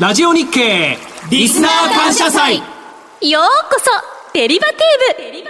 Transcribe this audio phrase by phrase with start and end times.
[0.00, 0.96] ラジオ日経
[1.28, 3.90] リスナー感謝祭ようこそ
[4.32, 4.78] デリバティ
[5.42, 5.44] ブ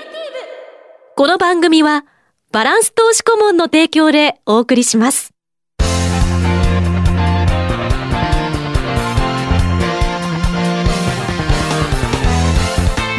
[1.15, 2.07] この番組は
[2.51, 5.35] バランス投資顧問の提供でお送りします。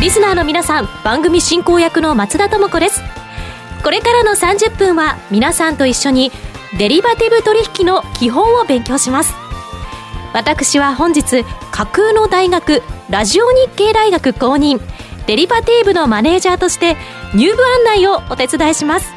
[0.01, 3.01] リスナーの皆さん、番組進行役の松田智子です。
[3.83, 6.31] これからの30分は皆さんと一緒に
[6.79, 9.48] デリバティブ取引の基本を勉強します。
[10.33, 14.79] 私は本日架空の大学ラジオ日経大学公認
[15.25, 16.97] デリバティブのマネージャーとして
[17.33, 19.11] 入部案内をお手伝いします。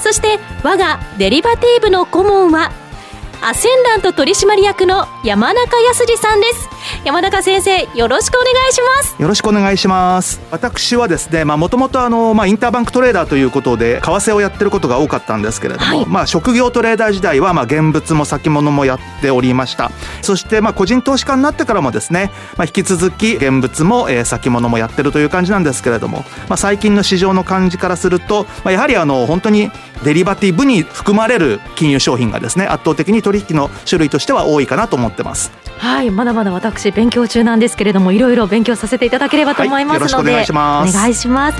[0.00, 2.70] そして我がデリバティブの顧問は
[3.40, 6.68] アセンダント取締役の山中康二さんです。
[7.04, 9.20] 山中先生よろしくお願いします。
[9.20, 10.40] よろしくお願いします。
[10.50, 19.90] 私はですねまあもともとあのまあインターバンクトレーダーということで為替をやってることが多かったんですけれども、はい、まあ職業トレーダー時代はまあ現物も先物もやっておりました。
[20.22, 29.70] そしてまあ個人投資家になってからもですねまあ引き続き現物もえ先物もやってるという感じなんですけれどもまあ最近の市場の感じからするとまあやはりあの本当に
[30.04, 35.50] デリバティブに含まれる金融商品がですね圧倒的に取引の種類としては多いかなと思ってます。
[35.78, 36.10] はい。
[36.10, 40.46] まだまだ私勉強中なんですけれどもいろいろ勉強させていただければと思いますので、はい、お
[40.92, 41.58] 願いします。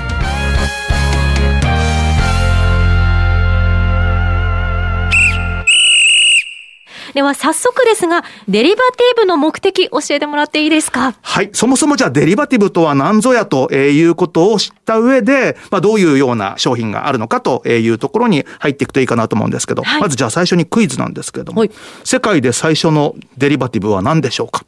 [7.13, 11.15] では早速ですが、デリバティブの目的教えてもらっていいですか？
[11.21, 11.49] はい。
[11.53, 21.71] そもそもじゃあデリバティブとは何ぞやということを知った上で、まあどういうような商品があるのかというところに入っていくといいかなと思うんですけど、はい、まずじゃあ最初にクイズなんですけれども、はい、
[22.03, 24.63] 世界で最初のデリバティブは何でしょうか？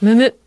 [0.00, 0.38] むむ。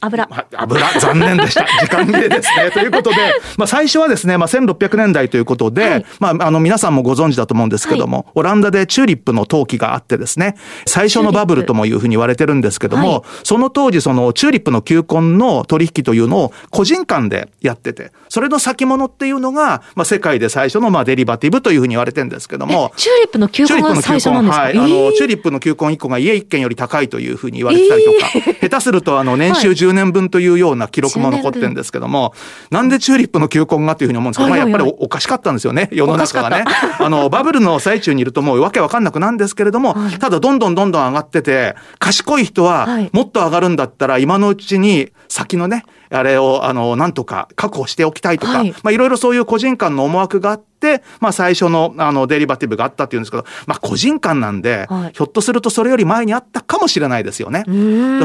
[0.00, 0.28] 油。
[0.52, 1.66] 油、残念でした。
[1.80, 2.70] 時間切れですね。
[2.72, 3.16] ということで、
[3.56, 24.62] まあ最初はですね、まあ1600年代ということで、はい、まああの皆さんもご存知だと思うんですけども、はい、オランダでチューリップの陶器があってですね、最初のバブルともいうふうに言われてるんですけども、はい、その当時そのチューリップの球根の取引というのを個人間でやってて、それの先物っていうのが、まあ世界で最初のまあデリバティブというふうに言われてるんですけども、チューリップの球根が最初なんですか？
[24.62, 24.78] はい。
[24.78, 32.34] あの、チューリップの球根1個が家1軒より高いというふうに言われてたりとか、えー、下手するとあの年収10年分というような記録も残ってるんですけども、
[32.70, 36.64] なんでチューリップの球根がっていうふうに思うんですけど、まあやっぱりおかしかったんですよね、世の中がね。
[36.98, 57.64] あの、 バブルの最中にいるともうわけわかんなくなんですけれども、ただどんどんどんどん上がってて、賢い人はもっと上がるんだったら今のうちに先のね、あれを、あの、なんとか確保しておきたいとか、はい、まあいろいろそういう個人間の思惑があって、まあ最初の、あの、デリバティブがあったっていうんですけど、まあ個人間なんで、はい、ひょっとするとそれより前にあったかもしれないですよね。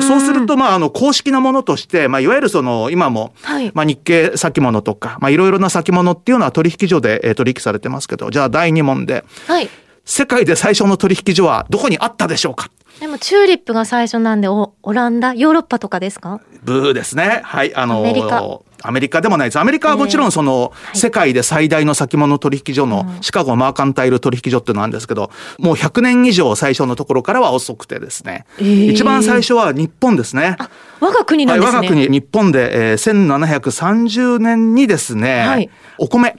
[0.02, 9.70] そうすると、まああの、公式なものとして、まあいわゆるその、今も、はい、まあ日経先物とか、まあいろいろな先物っていうのは取引所で、えー、取引されてますけど、じゃあ第2問で、はい、
[10.06, 12.69] 世界で最初の取引所はどこにあったでしょうか？
[13.00, 15.34] でもチューリップが最初なんでオランダ？
[15.34, 16.41] ヨーロッパとかですか？
[16.64, 19.59] ブーですねはいあのアメリカアメリカでもないです。
[19.59, 28.46] アメリカはもちろんその、世界で最大の先物取引所のシカゴマーカンタイル取引所っていうのなんですけど、もう100年以上最初のところからは遅くてですね。
[28.59, 30.58] えー、一番最初は日本ですね。
[31.00, 31.78] 我が国なんですね。
[31.78, 36.36] はい、我が国、日本で、えー、1730年にですね、はい、お米。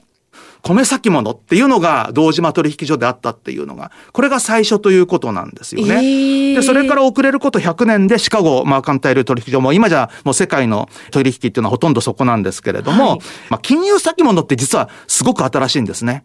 [0.65, 5.95] 米先物っていうのが堂島取引所であったっていうのが、これが最初ということなんですよね。
[5.97, 13.19] えー、で、それから遅れること100年でシカゴマーカンタイル取引所も今じゃもう世界の取引っていうのはほとんどそこなんですけれども、はい、
[13.51, 16.25] まあ金融先物って実はすごく新しいんですね。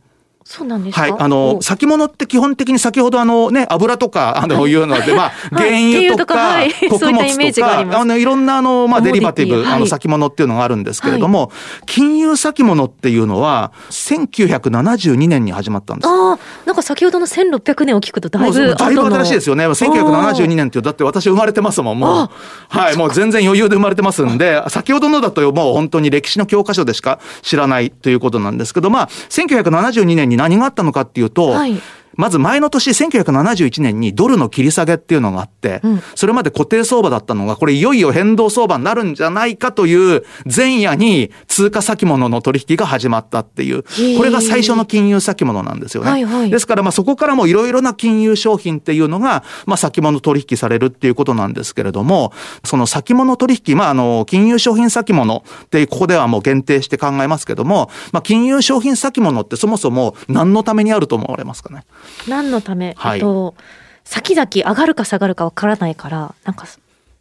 [0.51, 1.01] そうなんですか？
[1.03, 1.13] はい。
[1.15, 11.51] あの、先物って基本的に先ほどあのね、油とか、あの、いうので、まあ、原油とか、穀物とか、あの、いろんなあの、まあ、デリバティブ、あの、先物っていうのがあるんですけれども、
[11.85, 16.07] 金融先物っていうのは、1972年に始まったんです。
[16.09, 18.75] ああ、なんか先ほどの1600年を聞くとだいぶ。
[18.75, 19.67] だいぶ新しいですよね。
[19.67, 22.29] 1972年っていう、だって私生まれてますもん、もう。
[22.69, 31.75] はい、もう全然余裕で生まれてますんで、先ほどのだともう本当に歴史の教科書でしか知らないということなんですけど、まあ、1972年に何があったのかっていうと、はい、
[32.19, 43.83] まず前の年1971年にドルの切り下げっていうのがあって、うん、それまで固定相場だったのが、これいよいよ変動相場になるんじゃないかという前夜に通貨先物の取引が始まったっていう、
[44.17, 46.11] これが最初の金融先物なんですよね。
[46.11, 52.33] はいはい、ですからまあそこからもいろいろな金融商品っていうのが、まあ先物取引されるっていうことなんですけれども、
[52.65, 61.85] その先物取引、まああの、金融商品先物ってここではもう限定して考えますけども、まあ金融商品先物ってそもそも何のためにあると思われますかね？
[62.27, 63.55] 何のため、はい、と
[64.03, 66.67] 先々上がるか下がるかわからないからなんか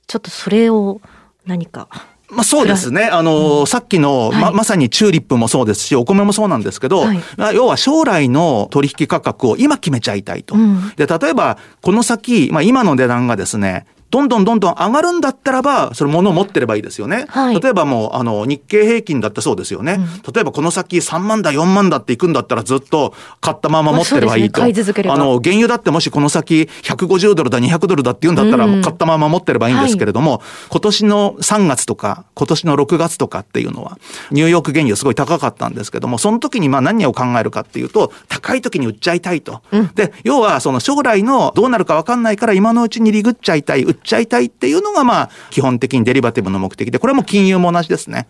[0.06, 1.00] ちょっとそれを
[1.46, 1.88] 何か。
[2.30, 3.04] まあそうですね。
[3.04, 7.22] あの、うん、さっきの、ま、まさにチューリップもそうですし、お米もそうなんですけど、はい、
[7.54, 10.54] 要は将来の取引価格を今決めちゃいたいと。
[10.54, 17.26] うん、で、例えば、この先、まあ今の値段がですね、どんどんどんどん上がるんだったらば、それ物を持ってればいいですよね。
[17.28, 19.98] はい、例えばもう、あの、日経平均だってそうですよね。
[19.98, 24.60] うん、例えばこの先3万だ、4万だっていくんだったらずっと買ったまま持ってればいいと。
[24.60, 30.40] まあの、原油だってもしこの先150ドルだ、200ドルだって言うんだったら、買ったまま持ってればいいんですけれども、はい、
[30.70, 33.98] 今年の3月とか、今年の6月とかっていうのは、
[34.30, 39.60] ニューヨーク原油すごい高かったんですけども、その時にまあ何を考えるかっていうと、高い時に売っちゃいたいと。
[39.70, 48.26] うん、で、要はその将来のどうなるか分かんないから今のうちにリグっちゃいたい、売っちゃいたいっていうのがまあ基本的にデリバティブの目的で、これも金融も同じですね。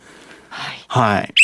[0.48, 0.84] はい。
[0.88, 1.34] はい。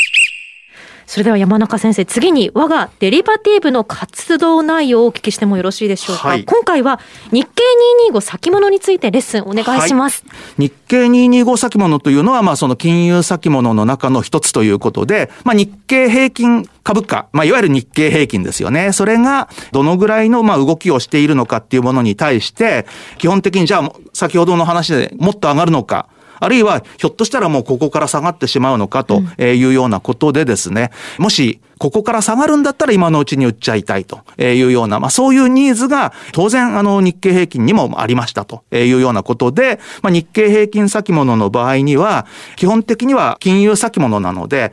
[1.07, 6.29] それでは山中先生、次に我がデリバティブの活動内容をお聞きしてもよろしいでしょうか？
[6.29, 7.63] はい、今回は日経
[8.11, 10.25] 225先物についてレッスンお願いします。
[10.27, 18.93] はい、日経225先物というのは、まあその金融先物の中の一つということで、まあ日経平均株価、まあいわゆる日経平均ですよね。
[18.93, 22.87] それがどのぐらいのまあ動きをしているのかっていうものに対して、
[23.19, 26.09] 基本的にじゃあ先ほどの話でもっと上がるのか、
[26.41, 42.27] あるいはひょっとしたらもうここから下がってしまうのかというようなことでですね、もしここから下がるんだったら今のうちに売っちゃいたいというような、まあそういうニーズが当然あの日経平均にもありましたというようなことで、まあ日経平均先物の場合には
[42.57, 44.73] 基本的には金融先物なので、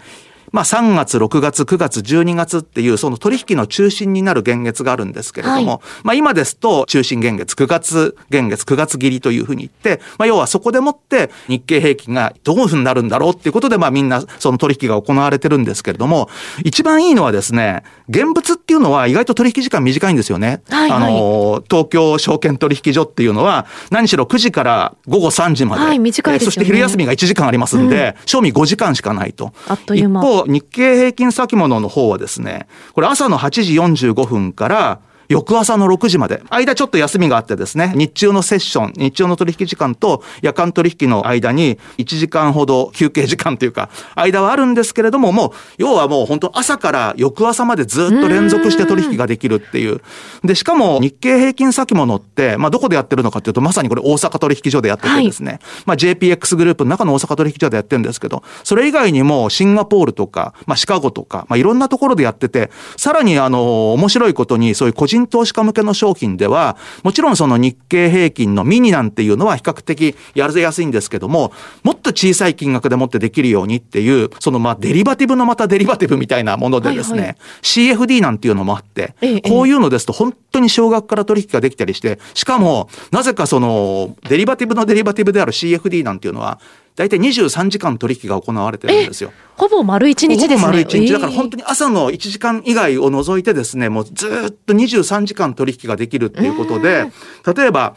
[0.52, 16.30] まあ3月、6月、9月、12月っていうその取引の中心になる現月があるんですけれども、はい、まあ今ですと中心現月、9月現月、9月切りというふうに言って、まあ要はそこでもって日経平均がどういうふうになるんだろうっていうことでまあみんなその取引が行われてるんですけれども、
[16.64, 20.62] 一番いいのはですね、現物っていうのは意外と取引時間短いんですよね。
[20.70, 25.84] はいはい、あの、東京証券取引所っていうのは何しろ9時から午後3時まで。
[25.86, 26.52] はい、短いですよね。
[26.52, 29.54] そして昼休みが1時間ありますんで、うん、賞味5時間しかないと。
[29.68, 30.22] あっという間。
[30.22, 35.00] 一方、日経平均先物の方はですね、これ朝の8時45分から
[35.32, 36.42] 翌朝の6時まで。
[36.50, 50.02] 間ちょっと休みがあってですね、日中のセッション、日中の取引時間と夜間取引の間に1時間ほど休憩時間というか、間はあるんですけれども、もう、要はもう本当朝から翌朝までずっと連続して取引ができるっていう。
[50.44, 71.52] で、しかも日経平均先物って、まあどこでやってるのかっていうと、まさにこれ大阪取引所でやっててですね、はい、まあ JPX グループの中の大阪取引所でやってるんですけど、それ以外にもシンガポールとか、まあシカゴとか、まあいろんなところでやってて、さらにあの、面白いことにそういう個人投資家向けの商品では、もちろんその日経平均のミニなんていうのは比較的やりやすいんですけども、
[71.84, 86.60] もっと小さい金額でもってできるようにっていう、そのまあデリバティブのまたデリバティブみたいなものでですね、はいはい、CFD なんていうのもあって、ええ、こういうのですと本当に少額から取引ができたりして、しかも、なぜかその、デリバティブのデリバティブである CFD なんていうのは、
[87.02, 89.32] 大体23時間取引が行われてるんですよ。
[89.58, 90.56] ほぼ丸1日ですね。
[90.56, 91.14] ほぼ丸1日。
[91.14, 97.08] だから本当に朝の1時間以外を除いてですね、もうずっと23時間取引ができるっていうことで、
[97.56, 97.96] 例えば、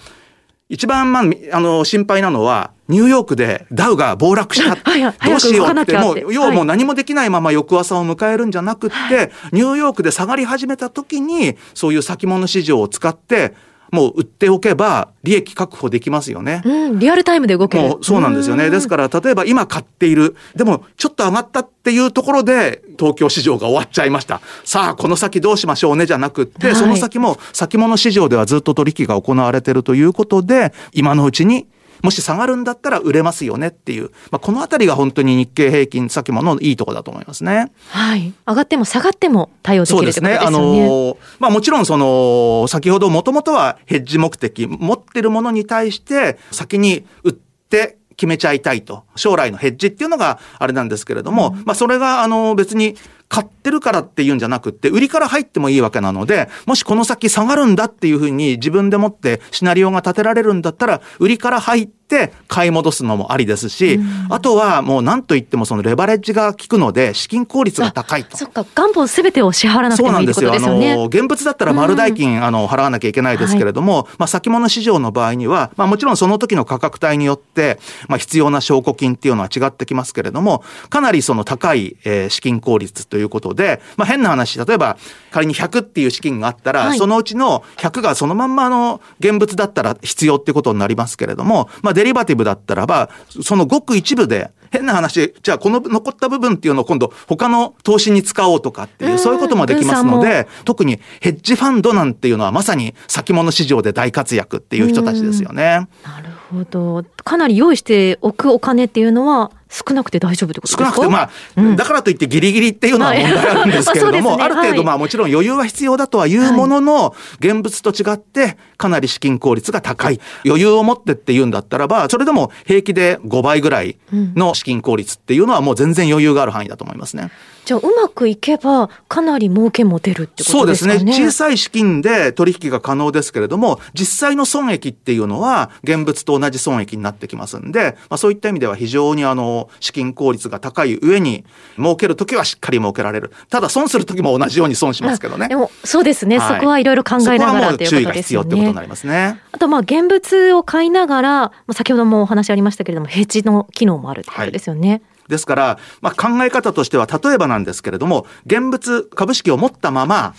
[0.70, 4.74] 一番、まあ、あの、心配なのは、ニューヨークでダウが暴落した。
[5.28, 13.52] どうしようって、もう、要はもう何もできないまま翌朝を迎えるんじゃなくって、ニューヨークで下がり始めた時に、そういう先物市場を使って、
[13.92, 16.62] もう売っておけば利益確保できますよね。
[16.64, 17.98] うん、リアルタイムで動ける。
[18.02, 18.70] そうなんですよね。
[18.70, 24.40] ですから、例えば今買っている、でもちょっと上がったっていうところで東京市場が終わっちゃいました。
[24.64, 31.66] さあ、この先どうしましょうねじゃなくって、はい、その先も先物市場ではずっと取引が行われているということで、今のうちに
[32.04, 37.72] もし下がるんだったら売れますよねっていう、まあ、このあたりが本当に日経平均先物のいいところだと思いますね。
[37.88, 38.34] はい。
[38.46, 40.34] 上がっても下がっても対応できるそうですね。
[40.36, 49.04] あの、まあもちろんその、先ほどもともとはヘッジ目的、持ってるものに対して先に売って決めちゃいたいと。
[49.16, 52.96] 将来のヘッジっていうのがあれなんですけれども、うん、まあそれがあの別に
[53.28, 68.36] 買ってるからっていうんじゃなくって、売りから入ってもいいわけなので、もしこの先下がるんだっていうふうに自分でもってシナリオが立てられるんだったら、売りから入ってって買い戻すのもありですし、うん、あとはもう何と言ってもそのレバレッジが効くので資金効率が高いと。
[68.36, 70.92] そっか、元本すべてを支払わなくてもいいことですよね。
[70.92, 84.98] あの、現物だったら丸代金、うん、あの、払わなきゃいけないですけれども、はい、まあ先物市場の場合には、まあもちろんその時の価格帯によって、まあ必要な証拠金っていうのは違ってきますけれども、かなりその高い、えー、資金効率ということで、まあ変な話、例えば
[85.30, 93.10] 仮に100っていう資金があったら、はい、そのうちの100がそのまんまの現物だったら必要っていうことになりますけれども、まあデリバティブだったらったらば、
[93.42, 105.86] そのごく一部で、変な話、じゃあこの残った部分っていうのを今度他の投資に使おうとかっていう、そういうこともできますので、特にヘッジファンドなんていうのはまさに先物市場で大活躍っていう人たちですよね。
[106.02, 107.04] なるほど。
[107.22, 110.84] かなり用意しておくお金っていうのは、少なくて大丈夫ってことですか？
[110.84, 120.20] 少なくて、まあ、うん、だからといってギリギリっていうのは問題あるんですけれども、ある程度、まあもちろん余裕は必要だとはいうものの、現物と違って、かなり資金効率が高い。
[120.44, 127.30] 余裕を持ってって言うんだったらば、それでも平気で5倍ぐらいの資金効率っていうのはもう全然余裕がある範囲だと思いますね。
[127.64, 130.98] じゃあうまくいけばかなり儲けも出るってことですかね。
[130.98, 131.26] そうですね？
[131.26, 141.44] 小さい資金で取引が可能ですけれども、実際の損益っていうのは現物と同じ損益になってきますんで、まあ、そういった意味では非常にあの資金効率が高い上に
[141.76, 143.32] 儲けるときはしっかり儲けられる。
[143.50, 145.48] ただ損するときも同じように損しますけどね。
[145.48, 146.38] でもそうですね。
[146.38, 147.98] はい、そこはいろいろ考えながらということですよね。
[147.98, 149.40] 注意が必要ってことになりますね。
[149.52, 154.90] あとまあ現物を買いながら、先ほどもお話ありましたけれども、ヘッジの機能もあるってことですよね。
[154.90, 160.34] はいですから、まあ、考え方としては、例えばなんですけれども、現物株式を持ったまま、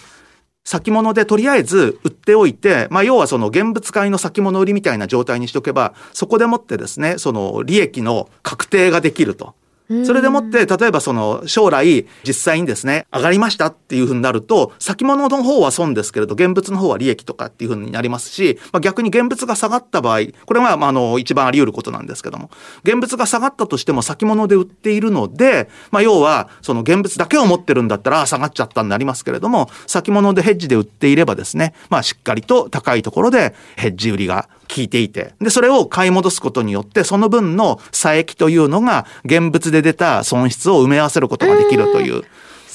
[0.65, 9.53] 先物でとりあえず売っておいて、まあ、要はその現物買いの先物売りみたいな状態にしておけば、そこでもってですね、その利益の確定ができると。
[10.03, 22.49] それでもって、例えばその将来実際にですね、上がりましたっていうふうになると、先物の方は損ですけれど、現物の方は利益とかっていうふうになりますし、まあ、逆に現物が下がった場合、これはまああの一番あり得ることなんですけども、
[22.83, 42.23] 現物が下がったとしても先物で売っているので、まあ要はその現物だけを持ってるんだったら下がっちゃったになりますけれども、先物でヘッジで売っていればですね、まあしっかりと高いところでヘッジ売りが聞いていて、で、それを買い戻すことによって、その分の差益というのが、現物で出た損失を埋め合わせることができるという。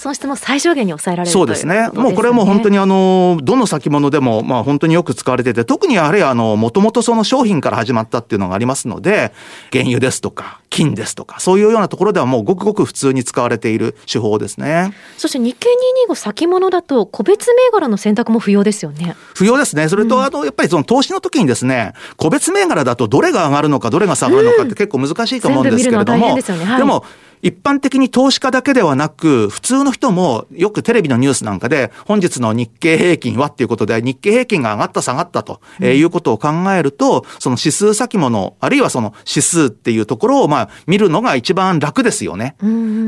[0.01, 1.89] 損失も最小限に抑えられるそうですね。
[1.91, 9.33] すねもうこれはもう本当にあの、どの先物でも、まあ本当によく使われてて、特にあの、もともとその商品から始まったっていうのがありますので、
[9.71, 14.95] 原油ですとか、金ですとか、そういうようなところではもうごくごく普通に使われている手法ですね。
[15.19, 15.69] そして日経
[16.09, 19.17] 225先物だと、個別銘柄の選択も不要ですよね。
[19.35, 19.89] 不要ですね。
[19.89, 27.05] それと、あの、やっぱりその投資の時にですね、個別銘柄だとどれが上がるのか、どれが下がるのかって結構難しいと思うんですけれども、でねはい、でも、
[27.43, 42.57] 一般的に投資家だけではなく、普通の人もよくテレビのニュースなんかで、本日の日経平均はっていうことで、日経平均が上がった下がったと、えいうことを考えると、その指数先物、あるいはその指数っていうところを、まあ、見るのが一番楽ですよね。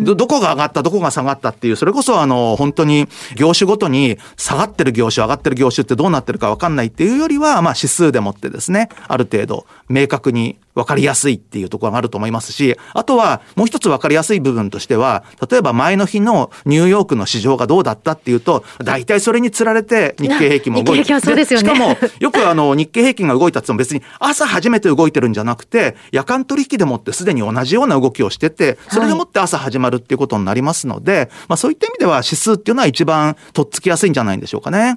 [0.02, 34.96] ど、どこが上がった、どこが下がったっていう、それこそあの、本当に業種ごとに下がってる業種、上がってる業種ってどうなってるかわかんないっていうよりは、まあ、指数でもってですね、ある程度明確に分かりやすいっていうところがあると思いますし、あとはもう一つ分かりやすい部分としては、例えば前の日のニューヨークの市場がどうだったっていうと、大体それにつられて日経平均も動いて、そうですよね、しかもよくあの日経平均が動いたっても別に朝初めて動いてるんじゃなくて、夜間取引でもってすでに同じような動きをしてて、それでもって朝始まるっていうことになりますので、はい、まあそういった意味では指数っていうのは一番とっつきやすいんじゃないんでしょうかね。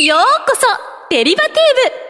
[0.00, 0.66] ようこそ
[1.10, 1.54] デリバティ
[2.04, 2.07] ブ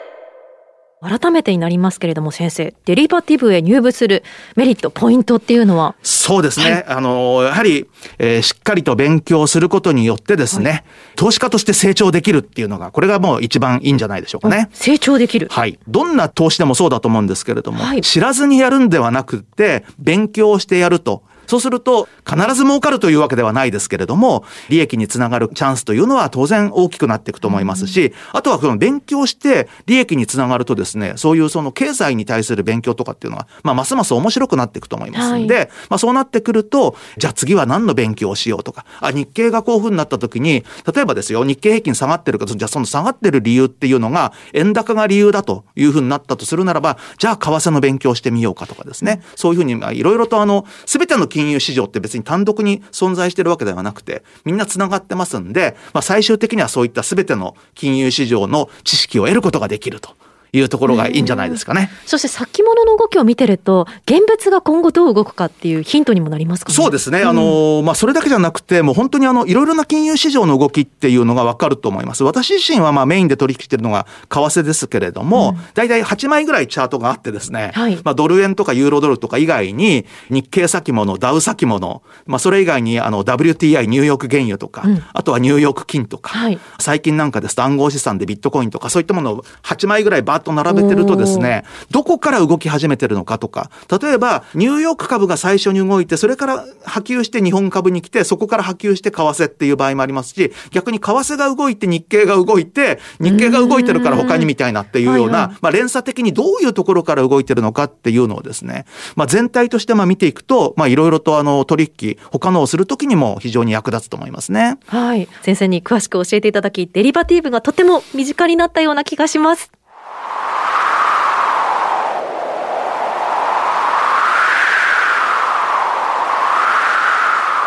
[1.00, 4.24] 改めてになりますけれども先生、デリバティブへ入部する
[4.56, 5.94] メリット、ポイントっていうのは？
[6.02, 6.72] そうですね。
[6.72, 7.86] はい、あの、やはり、
[8.18, 10.84] えー、しっかりと勉強することによってですね、はい、
[11.16, 14.68] 投資家として成長できるっていうのが、これがもう一番いいんじゃないでしょうかね。
[14.72, 15.78] 成長できるはい。
[15.86, 21.22] どんな投資でもそうだと思うんですけれども、はい、知らずにやるんではなくて、勉強してやると。
[21.48, 40.64] そうすると、必ず儲かるというわけではないですけれども、利益につながるチャンスというのは当然大きくなっていくと思いますし、あとはその勉強して利益につながるとですね、そういうその経済に対する勉強とかっていうのは、まあ、ますます面白くなっていくと思いますんで、はい、まあ、そうなってくると、じゃあ次は何の勉強をしようとか、あ、日経がこういうふうになった時に、
[40.94, 60.16] 例えばですよ、日経平均下がってるけど、じゃあその下がってる理由っていうのが、円高が理由だというふうになったとするならば、じゃあ為替の勉強してみようかとかですね、そういうふうに、まあ、いろいろとあの、すべての金融市場って別に単独に存在してるわけではなくて、みんな繋がってますんで、まあ、最終的にはそういった全ての金融市場の知識を得ることができると。
[60.52, 61.90] いうところがいいんじゃないですかね。
[62.06, 67.22] そして先物の動きを見てると、現物が今後どう動くかっていうヒントにもなりますか、ね、そうですね。
[67.22, 72.24] あの、まあ、それだけじゃなくて、もう本当にあの、いろいろな金融市場の動きっていうのがわかると思います。
[72.24, 114.78] 私自身はまあメインで取引してるのが為替ですけれども、大、う、体、ん、8枚ぐらいチャートがあってですね、はい、まあ、ドル円とかユーロドルとか以外に、日経先物、ダウ先物、まあ、それ以外にあの、WTI ニューヨーク原油とか、うん、あとはニューヨーク金とか、はい、最近なんかですと暗号資産でビットコインとか、そういったものを8枚ぐらいバーッと並べてるとですね、どこから動き始めてるのかとか、例えば、ニューヨーク株が最初に動いて、それから波及して日本株に来て、そこから波及して為替っていう場合もありますし、逆に為替が動いて日経が動いて、日経が動いてるから他にみたいなっていうような、まあ連鎖的にどういうところから動いてるのかっていうのをですね、まあ全体としてまあ見ていくと、まあいろいろとあの取引、他のをするときにも非常に役立つと思いますね。
[114.86, 115.28] はい。
[115.42, 119.70] 先生に詳しく教えていただき、デリバティブがとても身近になったような気がします。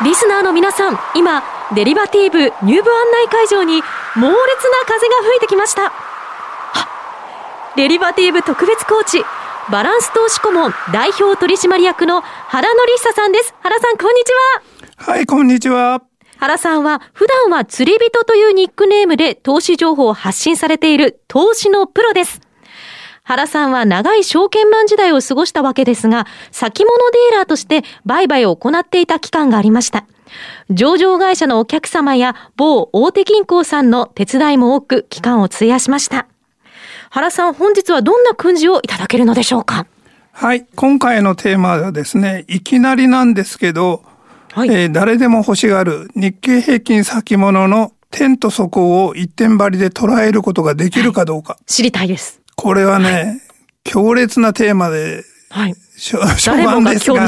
[0.04, 1.44] リスナーの皆さん、今、
[1.76, 3.84] デリバティブ入部案内会場に
[4.16, 4.36] 猛烈な
[4.88, 5.94] 風が吹いてきました。
[7.76, 9.24] デリバティブ特別コーチ、
[9.70, 13.54] バランス投資顧問代表取締役の原則久さんです。
[13.62, 14.32] 原さん、こんにち
[15.06, 15.14] は。
[15.14, 16.02] はい、こんにちは。
[16.40, 22.42] 原さんは普段は釣り人というニックネームで投資情報を発信されている投資のプロです。
[23.32, 30.04] 原さんは長い証券マン時代を過ごしたわけですが、先物デーラーとして売買を行っていた期間がありました。
[30.70, 36.28] 上場会社のお客様や某大手銀行さんの手伝いも多く期間を費やしました。
[37.10, 39.88] 原さん、本日はどんな訓示をいただけるのでしょうか？
[40.34, 40.66] はい。
[40.76, 44.04] 今回のテーマはですね、いきなりなんですけど、
[44.52, 51.54] はい、えー、誰でも欲しがる日経平均先物の点と底を一点張りで捉えることができるかどうか。
[51.54, 52.41] はい、知りたいです。
[52.62, 53.42] これはね、はい、
[53.84, 55.76] 強烈なテーマで、はい。
[56.02, 57.28] 初版ですが、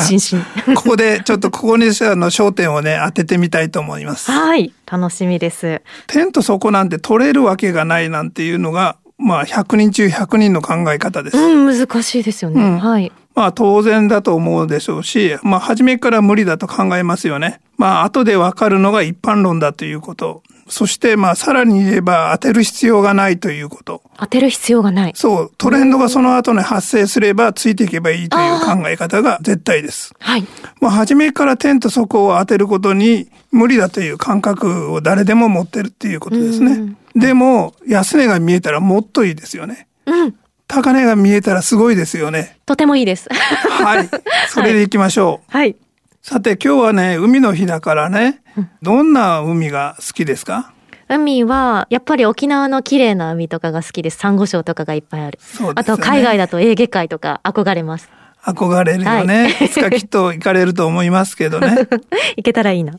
[0.75, 4.31] ここでちょっとここにあの焦点をね、当ててみたいと思います。
[4.31, 4.73] はい。
[4.89, 5.81] 楽しみです。
[6.07, 11.37] 点と底なんて取れるわけがないなんていうのが、まあ、100人中100人の考え方です。
[11.37, 12.61] うん、難しいですよね。
[12.61, 13.11] うん、はい。
[13.35, 17.59] まあ、当然だと思うでしょうし、まあ、初めから無理だと考えますよね。
[17.77, 20.43] まあ、後でわかるのが一般論だということ。
[20.67, 24.01] そして、まあ、さらに言えば当てる必要がないということ。
[24.17, 25.13] 当てる必要がない。
[25.15, 25.51] そう。
[25.57, 30.13] トレンドがその後に発生すればついていけばいいという考え方が絶対です。
[30.19, 30.45] はい。
[30.79, 36.95] まあ、初めから点と底を当てることに無理だという感覚を誰でも持ってるっていうことですね。
[37.15, 39.87] でも、安値が見えたらもっといいですよね。
[40.05, 40.35] うん。
[40.67, 42.57] 高値が見えたらすごいですよね。
[42.65, 43.29] とてもいいです。
[43.29, 44.09] はい。
[44.49, 45.51] それでいきましょう。
[45.51, 45.75] はい。
[46.25, 48.41] さて今日はね、海の日だからね、
[48.81, 50.73] どんな海が好きですか？
[51.09, 54.19] 海は、やっぱり沖縄の綺麗な海とかが好きです。
[54.19, 55.37] サンゴ礁とかがいっぱいある。
[55.41, 58.09] そうですね、あと海外だとエーゲ海とか憧れます。
[58.41, 59.53] 憧れるよね。
[59.53, 61.75] はい、いつかきっと行かれると思いますけどね。
[62.37, 62.93] 行けたらいいな。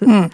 [0.00, 0.30] うん。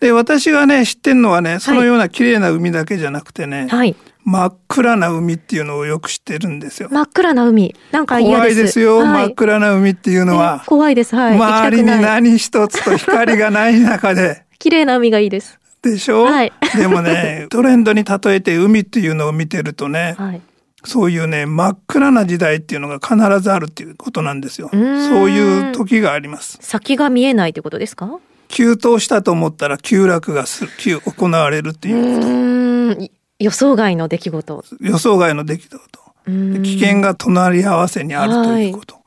[0.00, 6.88] で、私がね、知ってんのはね、そのような綺麗な海だけじゃなくてね、はい、真っ暗な海っていうのをよく知ってるんですよ。
[6.92, 7.74] 真っ暗な海。
[7.90, 8.38] なんか嫌です。
[8.40, 10.62] 怖いですよ、はい、真っ暗な海っていうのは。
[10.66, 11.16] 怖いです。
[11.16, 11.34] はい。
[11.36, 14.44] 周りに何一つと光がない中で。
[14.58, 15.58] 綺麗な海がいいです。
[15.82, 16.24] でしょ？
[16.24, 16.52] はい。
[16.76, 20.40] でもね、 トレンドに例えて海っていうのを見てるとね、はい、
[20.84, 24.68] そういうね、真っ暗な時代っていうのが必ずあるっていうことなんですよ。
[24.70, 24.82] そう
[25.30, 26.58] いう時があります。
[26.60, 28.10] 先が見えないってことですか？
[28.48, 33.19] 急騰したと思ったら急落がする、急行われるっていうこと。
[33.40, 34.64] 予想外の出来事。
[34.80, 35.80] 予想外の出来事。
[36.26, 38.94] 危険が隣り合わせにあるということ。
[38.94, 39.00] はい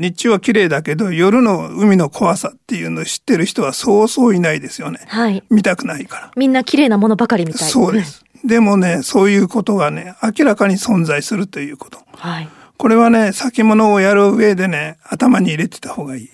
[0.00, 5.00] 日中は綺麗だけど夜の海の怖さっていうのを知ってる人はそうそういないですよね。
[5.08, 5.42] はい。
[5.50, 6.30] 見たくないから。
[6.36, 8.24] みんな綺麗なものばかりみたいそうです。
[8.44, 11.98] でもね、そういうことがね、明らかに存在するということ。
[12.12, 12.48] はい。
[12.76, 16.30] これはね、先物をやる上でね、頭に入れてた方がいい。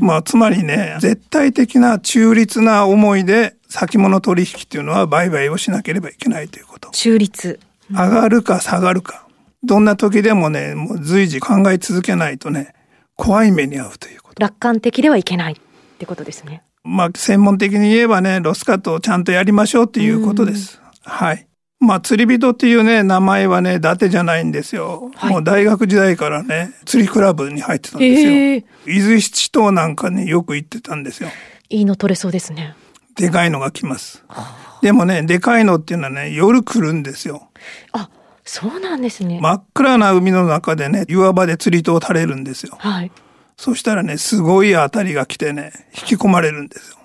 [0.00, 6.90] まあ、つまりね、絶対的な中立な思いで先物取引っていうのは売買をしなければいけないということ。
[6.90, 7.60] 中立。
[7.90, 9.26] 上がるか下がるか。
[9.62, 12.74] どんな時でもね、もう随時考え続けないとね、
[13.16, 14.42] 怖い目に遭うということ。
[14.42, 15.56] 楽観的ではいけないっ
[15.98, 16.62] てことですね。
[16.82, 20.80] まあ、専門的に言えばね、ロスカットをちゃんとやりましょうっていうことです。
[21.02, 21.46] はい。
[21.78, 25.10] まあ、釣り人っていうね、名前はね、伊達じゃないんですよ。
[25.14, 28.30] はい、もう大学時代からね、釣りクラブに入ってたんですよ。
[28.30, 31.28] えー、伊豆七島なんかによく行ってたんですよ。
[31.68, 32.74] いいの取れそうですね。
[33.16, 34.24] でかいのが来ます。
[34.82, 37.48] でもね、でかいのっていうのはね、夜来るんですよ。
[37.92, 38.08] あ、
[38.44, 39.38] そうなんですね。
[39.40, 42.76] 真っ暗な海の中でね、岩場で釣り糸を垂れるんですよ。
[42.78, 43.12] はい。
[43.56, 46.96] そしたらね、すごい当たりが来てね、引き込まれるんですよ。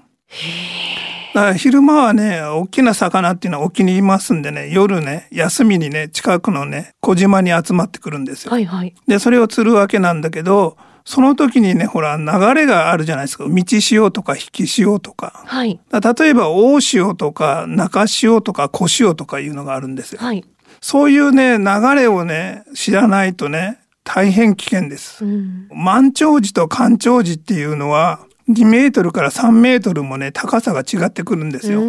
[1.33, 8.51] だから昼間はね、大きな魚っていうのは沖にいますんでね、夜ね、休みにね、近くのね、小島に集まってくるんですよ。
[8.51, 8.95] はいはい。
[9.05, 12.25] で、それを釣るわけなんだけど、その時にね、ほら、流
[12.61, 13.45] れがあるじゃないですか。
[13.47, 15.43] 道潮とか引き潮とか。
[15.45, 15.79] はい。
[15.91, 20.19] 例えば、大潮とか、中潮とか、小潮とかいうのがあるんですよ。
[20.19, 20.43] はい。
[20.81, 21.65] そういうね、流
[21.95, 25.23] れをね、知らないとね、大変危険です。
[25.23, 31.81] うん、満潮時と干潮時っていうのは、2メートルから3メートルもね、高さが違ってくるんですよ。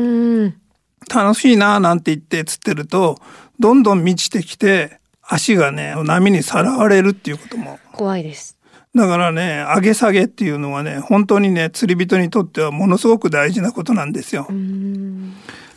[1.14, 3.18] 楽しいなーなんて言って釣ってると、
[3.60, 7.78] どんどん満ちてきて、足がね、波にさらわれるっていうことも。
[7.92, 8.55] 怖いです。
[8.96, 14.48] だからね、上げ下げっていうのはね、本当にね、釣り人にとってはものすごく大事なことなんですよ。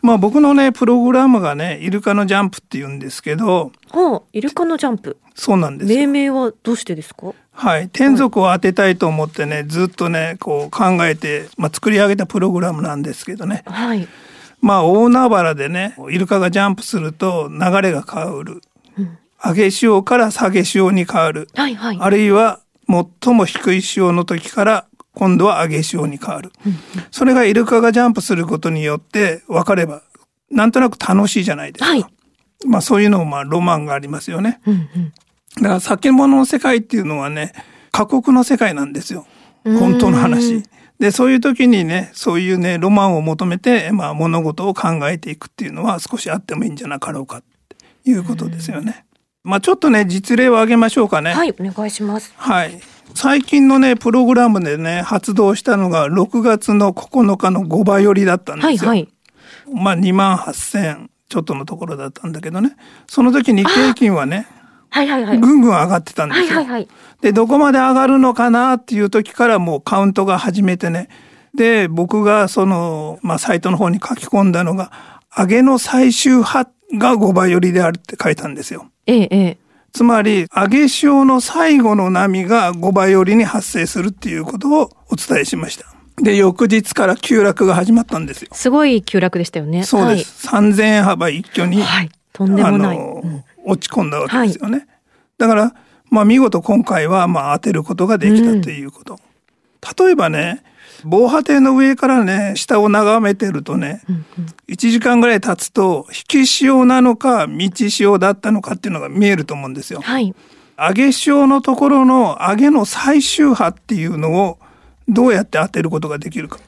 [0.01, 3.73] まあ僕のね、プログラムがね、イルカのジャンプって言うんですけど。
[3.91, 5.17] はあ、イルカのジャンプ。
[5.35, 7.33] そうなんです命名はどうしてですか？
[7.51, 7.89] はい。
[7.89, 13.63] 天属を当てたいと思ってね、ずっとね、こう考えて、まあ作り上げたプログラムなんですけどね。
[13.65, 14.07] はい。
[14.61, 18.61] まあ大海原でね、イルカがジャンプすると流れが変わる。
[18.97, 21.49] うん、上げ潮から下げ潮に変わる。
[21.55, 21.97] はいはい。
[21.99, 26.51] あるいは最も低い潮の時から今度は上げ潮に変わる。
[27.11, 30.01] それがイルカがジャンプすることによって分かれば、
[30.49, 31.91] なんとなく楽しいじゃないですか。
[31.91, 32.05] はい
[32.65, 34.59] まあそういうのもまあロマンがありますよね。
[34.65, 35.13] うんうん
[35.55, 37.53] だから先物の世界っていうのはね、
[37.91, 39.25] 過酷の世界なんですよ。
[39.63, 40.63] 本当の話。
[40.99, 47.43] で、そういう時にね、そういうね、ロマンを求めて、まあ物事を考えていくっていうのは少しあってもいいんじゃなかろうかっ
[48.03, 49.05] ていうことですよね。
[49.43, 51.33] まあちょっとね、実例を挙げましょうかね。
[51.33, 52.33] はい、お願いします。
[52.35, 52.79] はい。
[53.15, 58.89] 最近のね、プログラムでね、発動したのが6月の9日の5倍寄りだったんですよ。
[58.89, 59.09] はいはい。
[59.73, 62.75] まあ2万8000ちょっとのところだったんだけどね。
[63.07, 64.47] その時日経平均はね、
[64.89, 65.39] はいはいはい。
[65.39, 66.47] ぐんぐん上がってたんですよ。
[66.47, 66.87] はいはいはい。
[67.21, 71.09] で、どこまで上がるのかなっていう時からもうカウントが始めてね。
[71.53, 74.91] で、僕がその、まあ、サイトの方に書き込んだのが、
[75.35, 78.87] 上げの最終波が5倍寄りであるって書いたんですよ。
[79.05, 79.57] ええええ。
[79.91, 85.85] つまり、上げ潮の最後の波が5倍寄りに発生するっていうことをお伝えしました。
[86.21, 88.49] で、翌日から急落が始まったんですよ。
[88.51, 89.83] すごい急落でしたよね。
[89.83, 90.47] そうです。
[90.47, 91.85] 3000円幅一挙に、はい。
[91.85, 92.11] はい。
[92.33, 92.97] とんでもない。
[92.97, 93.23] あの、
[93.65, 94.87] 落ち込んだわけですよね。
[95.37, 95.73] だから、
[96.09, 99.19] まあ見事今回はまあ当てることができたということ。
[99.97, 100.63] 例えばね、
[101.03, 104.01] 防波堤の上からね、下を眺めてるとね、
[104.67, 110.01] 1時間ぐらい経つと、引き潮なのか、道潮だったのかっていうのが見えると思うんですよ。
[110.01, 110.33] はい。
[110.77, 114.59] 上げ潮のところの上げの最終波っていうのを
[115.07, 116.59] どうやって当てることができるか。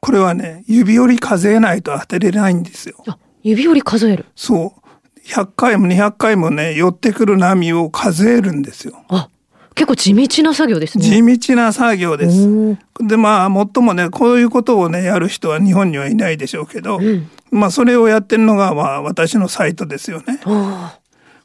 [0.00, 3.02] これはね、指折り数えないと当てれないんですよ。
[3.06, 4.26] あ、指折り数える。
[4.36, 4.80] そう。
[5.26, 9.02] 100回も200回もね、寄ってくる波を数えるんですよ。
[9.08, 9.30] あ、
[9.74, 11.04] 結構地道な作業ですね。
[11.04, 12.36] 地道な作業でおす。
[12.36, 20.40] ーで、まあ、もっともね、こういうことをね、やる人は日本にはいないでしょうけど、んまあ、それをやってるのが、まあ、私のサイトですよね。
[20.44, 20.98] あ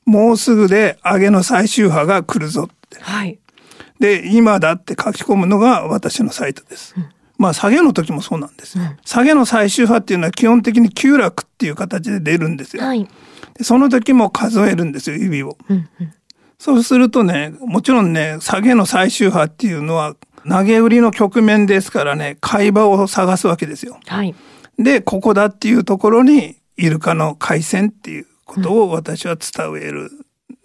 [0.06, 2.98] もうすぐで上げの最終波が来るぞって。
[2.98, 3.40] ーはい。
[4.00, 6.96] で、今だって書き込むのが私のサイトです。
[7.38, 8.84] まあ、下げの時もそうなんですよ。
[9.06, 12.84] 下げの最終波っていうのは基本的に急落っていう形で出るんですよ。
[12.84, 13.08] はい。
[13.58, 15.58] でその時も数えるんですよ、指を。
[15.70, 16.14] うんうん。
[16.60, 20.16] そうするとね、もちろんね、下げの最終波っていうのは、
[20.48, 23.98] 投げ売りの局面ですからね、買い場を探すわけですよ。
[24.06, 24.36] はい。
[24.78, 30.12] で、ここだっていうところに、イルカの回線っていうことを私は伝える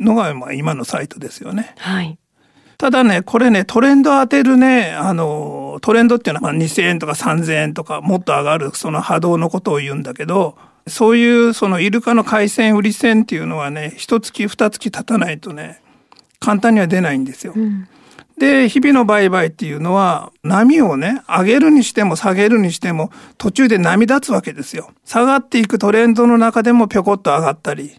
[0.00, 1.74] のが、まあ今のサイトですよね。
[1.78, 2.18] はい。
[2.76, 10.56] ただね、これね、トレンド当てるね、あの、トレンドっていうのはまあ2000円とか3000円とかもっと上がるその波動のことを言うんだけど、
[10.88, 15.80] そういうそのイルカの回線売り線っていうのはね、一月二月経たないとね、
[16.44, 17.54] 簡単には出ないんですよ。
[17.56, 17.88] うん。
[18.38, 24.90] で、日々の売買っていうのは、波をね、上げるにしても下げるにしても、途中で波立つわけですよ。
[25.04, 27.92] 下がっていくトレンドの中でもぴょこっと上がったり、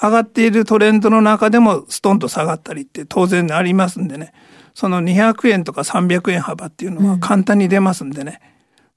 [0.00, 4.32] 上がっているトレンドの中でもストンと下がったりって当然ありますんでね。
[4.74, 8.40] その200円とか300円幅っていうのは簡単に出ますんでね。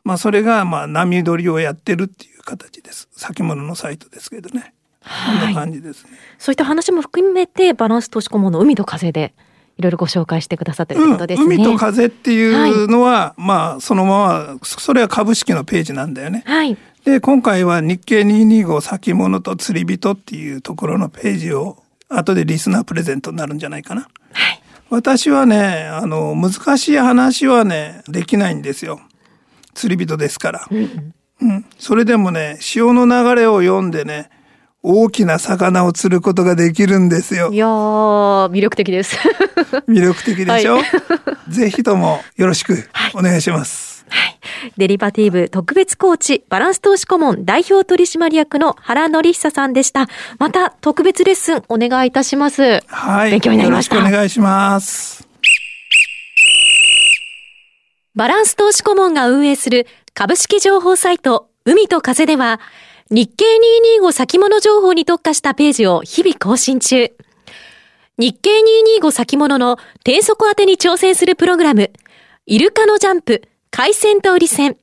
[0.06, 3.10] まあそれがまあ波取りをやってるっていう形です。
[3.12, 4.73] 先物のサイトですけどね。
[5.04, 6.12] こんな感じですね。
[6.38, 9.34] そういった話も含めて、バランス投資顧問の海と風で、
[9.78, 11.56] いろいろご紹介してくださってるということですね。
[11.56, 16.44] うん、海と風っていうのは、まあそのままそれは株式のページなんだよね。
[16.46, 16.78] はい。
[17.06, 24.08] で今回は日経225先物と釣り人っていうところのページを後でリスナープレゼントになるんじゃないかな。
[24.32, 24.62] はい。
[24.90, 29.02] 私はねあの難しい話はねできないんですよ。
[29.74, 30.68] 釣り人ですから。
[31.42, 34.30] うん、それでもね潮の流れを読んでね
[34.84, 37.58] 大きな魚を釣ることができるんですよい。
[37.58, 39.18] やー、魅力的です。
[39.88, 40.84] 魅力的でしょ、はい
[41.50, 44.06] ぜひともよろしくお願いします。
[44.10, 44.40] はい。
[44.78, 50.08] デリバティブ特別コーチ、バランス投資顧問代表取締役の原則久さんでした。
[50.40, 52.82] また特別レッスンお願いいたします。
[52.88, 53.32] はい。
[53.32, 55.28] 勉強になりましたよろしくお願いします。
[58.16, 62.60] バランス投資顧問が運営する株式情報サイト、海と風では、
[63.10, 63.46] 日経
[64.02, 67.12] 225先物情報に特化したページを日々更新中。
[68.18, 68.50] 日経
[69.00, 71.92] 225先物の低速当てに挑戦するプログラム、
[72.46, 74.78] イルカのジャンプ、海鮮と売り線。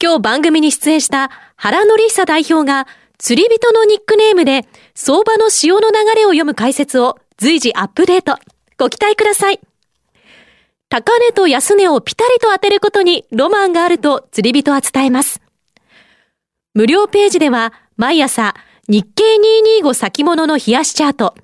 [0.00, 2.86] 今日番組に出演した原則久代表が、
[3.18, 8.38] 釣り人のニックネームで、相場の潮の流れを読む解説を随時アップデート。
[8.78, 9.60] ご期待ください。
[10.88, 15.47] 高値と安値をピタリと当てることにロマンがあると釣り人は伝えます。
[16.78, 18.54] 無料ページでは毎朝
[18.86, 19.24] 日経
[19.82, 21.34] 225先物の冷やしチャート、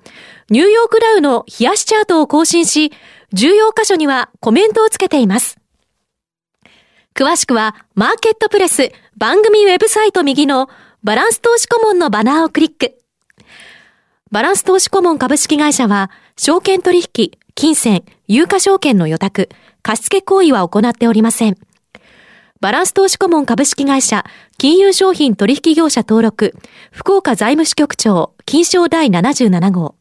[0.49, 2.93] ニューヨークダウの冷やしチャートを更新し、
[3.33, 5.57] 重要箇所にはコメントをつけています。
[7.13, 10.69] 詳しくはマーケットプレス番組ウェブサイト右の
[11.03, 12.97] バランス投資顧問のバナーをクリック。
[14.31, 19.49] バランス投資顧問株式会社は、証券取引、金銭、有価証券の予託、
[19.81, 21.57] 貸付行為は行っておりません。
[22.65, 24.23] バランス投資顧問株式会社、
[24.57, 26.55] 金融商品取引業者登録、
[26.89, 29.93] 福岡財務支局長、金賞第77号。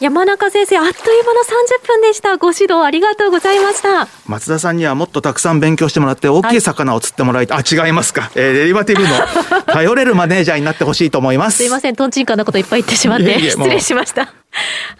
[0.00, 2.38] 山中先生、あっという間の30分でした。
[2.38, 4.08] ご指導ありがとうございました。
[4.26, 7.58] 松田さんにはもっとたくさん勉強してもらって、大きい魚を釣ってもらいたい。
[7.58, 8.30] はい、あ、違いますか？
[8.34, 9.10] えー、デリバティブの
[9.70, 11.58] 頼れるマネージャーになってほしいと思います。
[11.58, 14.32] すいません、トンチンカンなこといっぱい言ってしまって、失礼しました。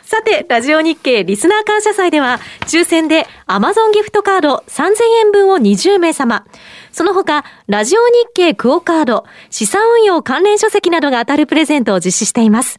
[0.05, 4.91] さて、ラジオ日経リスナー感謝祭では、抽選で Amazon ギフトカード3000
[5.25, 6.45] 円分を20名様、
[6.93, 12.79] その他、ラジオ日経クオカード、資産運用関連書籍などが当たるプレゼントを実施しています。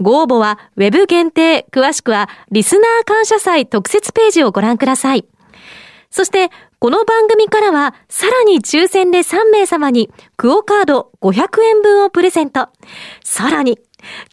[0.00, 5.24] ご応募は、ウェブ限定、詳しくは、リスナー感謝祭特設ページをご覧ください。
[6.10, 12.68] そして、この番組からは、さらに抽選で3名様に、クオカード500円分をプレゼント。
[13.24, 13.78] さらに、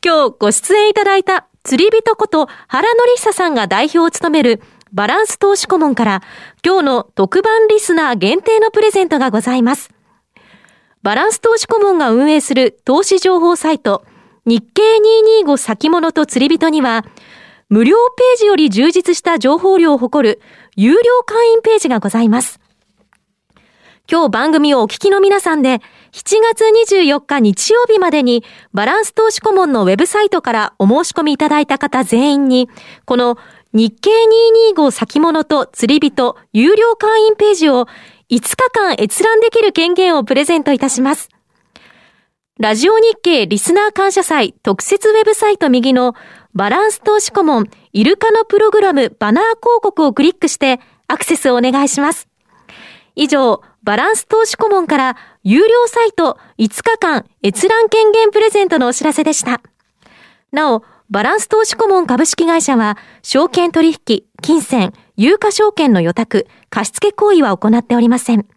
[0.03, 4.61] 今日ご出演いただいた釣り人こと原則久さんが代表を務める
[4.93, 6.23] バランス投資顧問から
[6.63, 9.89] 今日の特番リスナー限定のプレゼントがございます。
[11.01, 14.05] バランス投資顧問が運営する投資情報サイト
[14.45, 14.81] 日経
[15.43, 17.03] 225先物と釣り人には
[17.69, 20.41] 無料ページより充実した情報量を誇る
[20.75, 22.59] 有料会員ページがございます。
[24.09, 25.79] 今日番組をお聞きの皆さんで
[26.11, 32.69] 7月24日日曜日までにバランス投資顧問のウェブサイトからお申し込みいただいた方全員に
[33.05, 33.39] この
[33.73, 34.11] 日経
[34.75, 37.87] 225先物と釣り人有料会員ページを
[38.29, 41.34] 5日間閲覧できる権限をプレゼントいたします。
[42.57, 46.15] ラジオ日経リスナー感謝祭特設ウェブサイト右の
[46.53, 52.29] バランス投資顧問イルカのプログラムバナー広告をクリックしてアクセスをお願いします。
[53.13, 59.61] 以上、バランス投資顧問から有料サイト5日間閲覧権限プレゼントのお知らせでした。
[60.53, 68.47] なお、バランス投資顧問株式会社は、証券取引、金銭、有価証券の予託、貸付行為は行っておりません。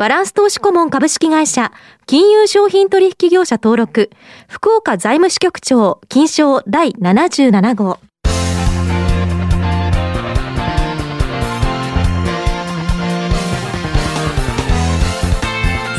[0.00, 1.72] バランス投資顧問株式会社、
[2.06, 4.08] 金融商品取引業者登録、
[4.48, 7.98] 福岡財務支局長、金賞第77号。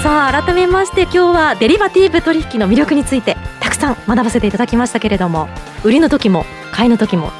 [0.01, 5.47] さあ、改めまして今日はデリバティブ取引の魅力についてたくさん学ばせていただきましたけれども
[5.83, 7.31] 売りの時も買いの時も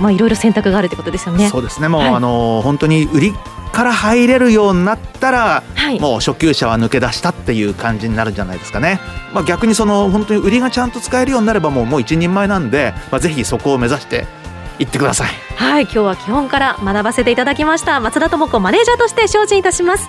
[0.00, 1.48] まあいろいろ選択があるってことですよね。
[1.48, 1.88] そうですね。
[1.88, 3.34] もう、はい、あの本当に売り
[3.72, 9.00] から入れるようになったら、はい、もう初級者は抜け出したっていう感じになるんじゃないですかね、
[9.32, 14.26] まあ、逆にその本当に売りがちゃんと使えるようになればもうもう一人前なんで、まあ、ぜひそこを目指して
[14.78, 15.28] 行ってください。
[15.56, 18.00] はい今日は基本から学ばせていただきました。
[18.00, 20.08] 松田智子マネージャーとして精進いたします。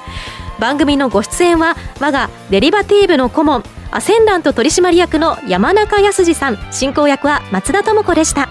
[0.59, 6.57] 番組のご出演は我がデリバティブの顧問アセンダント取締役の山中康さん。
[6.71, 8.49] 進行役は松田智子でした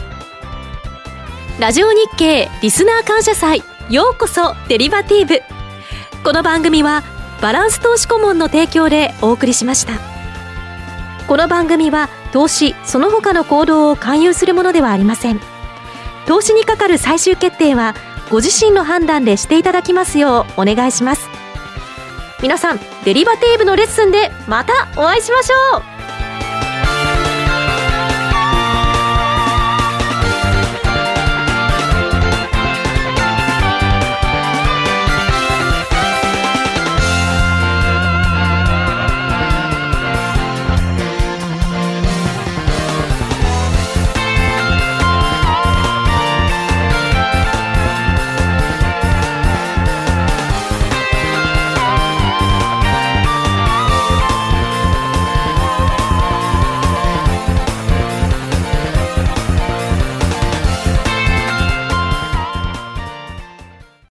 [1.61, 5.43] ラジオ日経リスナー感謝祭ようこそデリバティブ。
[6.25, 7.03] この番組は
[7.43, 9.93] バランス投資顧問の提供でお送りしました。
[11.29, 15.41] この番組は投資その他の行動を勧誘するものではありません。
[16.27, 17.95] 投資にかかる最終決定は
[18.31, 21.29] ご自身の判断でしていただきますようお願いします。
[22.41, 25.90] 皆さんデリバティブのレッスンでまたお会いしましょう。